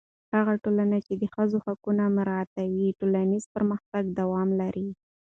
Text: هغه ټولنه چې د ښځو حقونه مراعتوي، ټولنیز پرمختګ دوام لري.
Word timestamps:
هغه 0.35 0.53
ټولنه 0.63 0.97
چې 1.05 1.13
د 1.21 1.23
ښځو 1.33 1.57
حقونه 1.65 2.03
مراعتوي، 2.17 2.87
ټولنیز 2.99 3.43
پرمختګ 3.55 4.03
دوام 4.19 4.49
لري. 4.61 4.89